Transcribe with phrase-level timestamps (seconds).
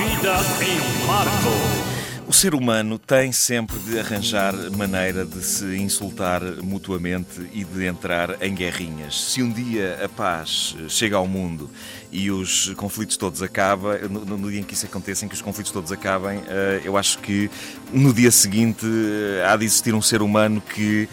[0.00, 2.26] Vida em Marco.
[2.26, 8.42] O ser humano tem sempre de arranjar maneira de se insultar mutuamente e de entrar
[8.42, 9.20] em guerrinhas.
[9.20, 11.68] Se um dia a paz chega ao mundo
[12.10, 15.42] e os conflitos todos acabam, no, no dia em que isso aconteça, em que os
[15.42, 17.50] conflitos todos acabem, eh, eu acho que
[17.92, 21.10] no dia seguinte eh, há de existir um ser humano que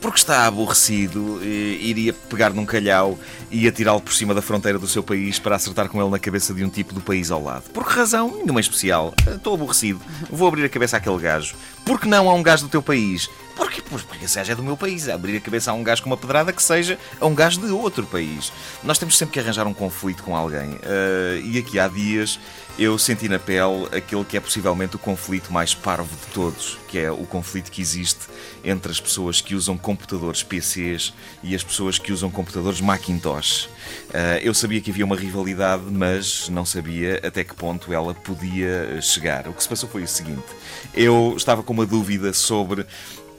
[0.00, 3.18] porque está aborrecido, iria pegar num calhau
[3.50, 6.54] e atirá-lo por cima da fronteira do seu país para acertar com ele na cabeça
[6.54, 7.64] de um tipo do país ao lado.
[7.72, 8.38] Por que razão?
[8.38, 9.14] Nenhuma especial.
[9.26, 10.00] Estou aborrecido.
[10.30, 11.54] Vou abrir a cabeça àquele gajo.
[11.84, 13.28] Por que não a um gajo do teu país?
[13.58, 15.08] Porque, porque esse gajo é do meu país.
[15.08, 17.72] Abrir a cabeça a um gajo com uma pedrada que seja a um gajo de
[17.72, 18.52] outro país.
[18.84, 20.70] Nós temos sempre que arranjar um conflito com alguém.
[20.70, 22.38] Uh, e aqui há dias
[22.78, 26.96] eu senti na pele aquele que é possivelmente o conflito mais parvo de todos, que
[26.96, 28.28] é o conflito que existe
[28.62, 33.64] entre as pessoas que usam computadores PCs e as pessoas que usam computadores Macintosh.
[33.64, 39.02] Uh, eu sabia que havia uma rivalidade, mas não sabia até que ponto ela podia
[39.02, 39.48] chegar.
[39.48, 40.46] O que se passou foi o seguinte:
[40.94, 42.86] eu estava com uma dúvida sobre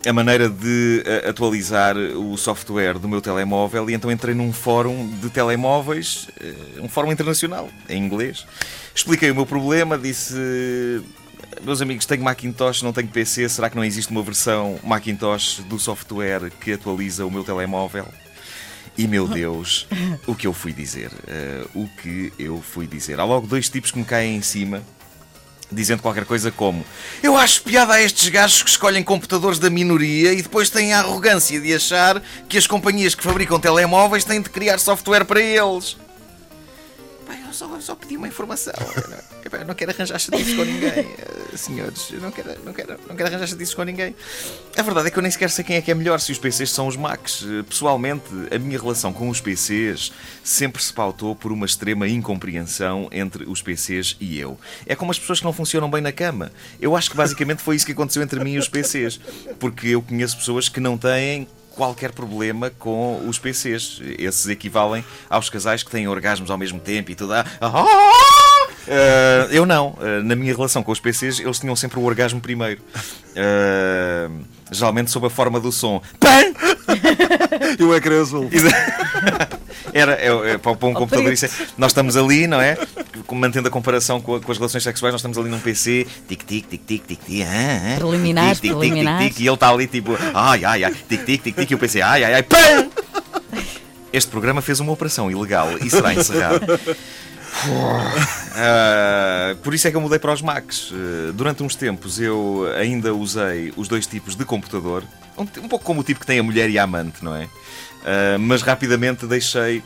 [0.06, 5.08] a maneira de uh, atualizar o software do meu telemóvel e então entrei num fórum
[5.22, 8.46] de telemóveis, uh, um fórum internacional, em inglês.
[8.96, 10.36] Expliquei o meu problema, disse.
[11.64, 13.50] Meus amigos, tenho Macintosh, não tenho PC.
[13.50, 18.06] Será que não existe uma versão Macintosh do software que atualiza o meu telemóvel?
[18.98, 19.88] E meu Deus,
[20.28, 21.10] o que eu fui dizer?
[21.10, 23.20] Uh, o que eu fui dizer?
[23.20, 24.82] Há logo dois tipos que me caem em cima
[25.72, 26.86] dizendo qualquer coisa como
[27.22, 31.00] Eu acho piada a estes gajos que escolhem computadores da minoria e depois têm a
[31.00, 35.96] arrogância de achar que as companhias que fabricam telemóveis têm de criar software para eles
[37.60, 38.74] só, só pedi uma informação.
[39.44, 42.10] Eu não, quero arranjar chatices com ninguém, eh, senhores.
[42.12, 44.16] Eu não quero, não, quero, não quero arranjar chatices com ninguém.
[44.78, 46.38] A verdade é que eu nem sequer sei quem é que é melhor, se os
[46.38, 47.44] PCs são os Macs.
[47.46, 53.10] Eh, pessoalmente, a minha relação com os PCs sempre se pautou por uma extrema incompreensão
[53.12, 54.58] entre os PCs e eu.
[54.86, 56.52] É como as pessoas que não funcionam bem na cama.
[56.80, 59.20] Eu acho que basicamente foi isso que aconteceu entre mim e os PCs.
[59.60, 64.02] Porque eu conheço pessoas que não têm qualquer problema com os PCs.
[64.18, 67.34] Esses equivalem aos casais que têm orgasmos ao mesmo tempo e tudo.
[67.34, 69.90] Ah, uh, eu não.
[69.90, 72.82] Uh, na minha relação com os PCs, eles tinham sempre o orgasmo primeiro.
[73.32, 76.02] Uh, geralmente sob a forma do som.
[76.20, 76.54] PAM!
[77.80, 78.50] e o ecrã azul.
[79.94, 81.32] Era é, é, para um computador.
[81.32, 82.78] Isso é, nós estamos ali, não é?
[83.36, 86.68] Mantendo a comparação com, a, com, as relações sexuais, nós estamos ali num PC, tic-tic,
[86.68, 89.28] tic-tic, tic-tic, ah, preliminares, tic, tic, preliminares.
[89.28, 92.02] Tic, tic, e ele está ali tipo, ai, ai, ai, tic-tic, tic-tic, e o PC,
[92.02, 92.90] ai, ai, ai, pam!
[94.12, 96.80] Este programa fez uma operação ilegal e será encerrado.
[97.60, 100.92] Uh, por isso é que eu mudei para os Macs.
[100.92, 105.04] Uh, durante uns tempos eu ainda usei os dois tipos de computador,
[105.38, 107.46] um, um pouco como o tipo que tem a mulher e a amante, não é?
[107.46, 109.84] Uh, mas rapidamente deixei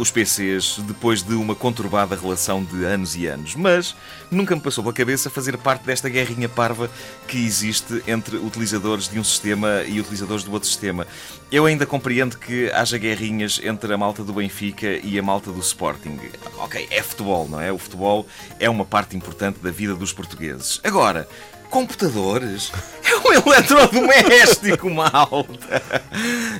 [0.00, 3.54] os PCs depois de uma conturbada relação de anos e anos.
[3.54, 3.94] Mas
[4.30, 6.90] nunca me passou pela cabeça fazer parte desta guerrinha parva
[7.28, 11.06] que existe entre utilizadores de um sistema e utilizadores do outro sistema.
[11.52, 15.60] Eu ainda compreendo que haja guerrinhas entre a malta do Benfica e a malta do
[15.60, 16.18] Sporting.
[16.58, 17.70] Ok, é futebol, não é?
[17.70, 18.26] O futebol
[18.58, 20.80] é uma parte importante da vida dos portugueses.
[20.82, 21.28] Agora,
[21.68, 22.72] computadores?
[23.30, 25.80] Um eletrodoméstico, malta!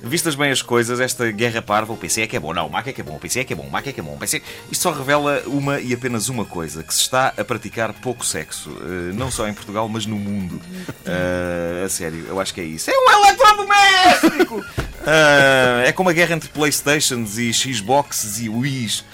[0.05, 2.71] Vistas bem as coisas, esta guerra parva, o PC é que é bom, não, o
[2.71, 3.99] Mac é que é bom, o PC é que é bom, o Mac é que
[3.99, 4.41] é bom, o PC...
[4.71, 8.71] Isto só revela uma e apenas uma coisa, que se está a praticar pouco sexo.
[8.71, 10.61] Uh, não só em Portugal, mas no mundo.
[11.05, 12.89] Uh, a sério, eu acho que é isso.
[12.89, 14.59] É um eletrodoméstico!
[14.59, 19.05] Uh, é como a guerra entre Playstations e Xboxes e Wii's.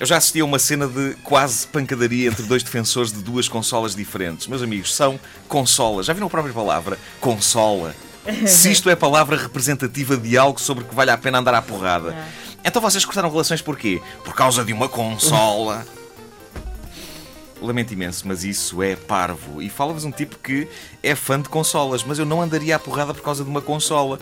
[0.00, 3.94] Eu já assisti a uma cena de quase pancadaria entre dois defensores de duas consolas
[3.94, 4.46] diferentes.
[4.46, 6.06] Meus amigos, são consolas.
[6.06, 6.98] Já viram a própria palavra?
[7.20, 7.94] Consola.
[8.46, 12.14] Se isto é palavra representativa de algo sobre que vale a pena andar à porrada.
[12.14, 12.68] É.
[12.68, 14.00] Então vocês cortaram relações porquê?
[14.24, 15.86] Por causa de uma consola.
[17.60, 19.60] Lamento imenso, mas isso é parvo.
[19.60, 20.66] E fala-vos um tipo que
[21.02, 24.18] é fã de consolas, mas eu não andaria à porrada por causa de uma consola.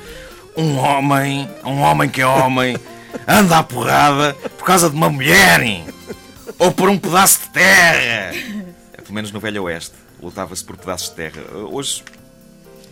[0.57, 2.77] Um homem, um homem que é homem,
[3.27, 5.61] anda à porrada por causa de uma mulher
[6.59, 8.33] ou por um pedaço de terra.
[8.97, 11.41] Pelo menos no Velho Oeste lutava-se por pedaços de terra.
[11.71, 12.03] Hoje,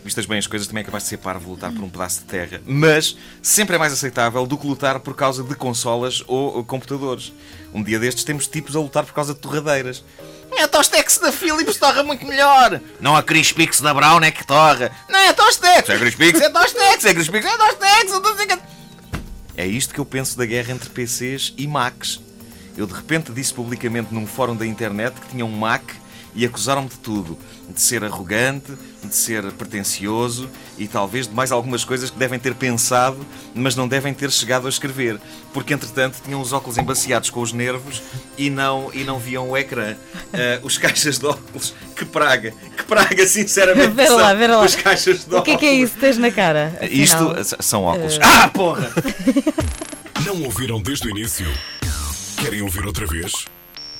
[0.03, 2.25] vistas bem as coisas, também é capaz de ser parvo lutar por um pedaço de
[2.25, 2.61] terra.
[2.65, 7.33] Mas sempre é mais aceitável do que lutar por causa de consolas ou computadores.
[7.73, 10.03] Um dia destes temos tipos a lutar por causa de torradeiras.
[10.55, 12.79] É a Tostex da Philips torra muito melhor.
[12.99, 14.91] Não a Crispix da Brown é que torra.
[15.09, 15.89] Não é a Tostex.
[15.89, 17.05] É Crispix, é Tostex.
[17.05, 18.66] É Crispix, é Tostex.
[19.57, 22.21] É isto que eu penso da guerra entre PCs e Macs.
[22.77, 25.81] Eu de repente disse publicamente num fórum da internet que tinha um Mac
[26.37, 27.35] e acusaram-me de tudo.
[27.67, 28.71] De ser arrogante,
[29.03, 30.47] de ser pretencioso
[30.77, 33.17] e talvez de mais algumas coisas que devem ter pensado,
[33.55, 35.19] mas não devem ter chegado a escrever.
[35.51, 38.03] Porque, entretanto, tinham os óculos embaciados com os nervos
[38.37, 39.95] e não, e não viam o ecrã.
[39.95, 43.95] Uh, os caixas de óculos, que praga, que praga, sinceramente.
[43.95, 44.65] Vera lá, vera lá.
[44.65, 46.77] Os caixas de O que é que é isso que tens na cara?
[46.83, 48.19] Isto Afinal, são óculos.
[48.21, 48.91] Ah, porra!
[50.23, 51.47] Não ouviram desde o início?
[52.37, 53.47] Querem ouvir outra vez?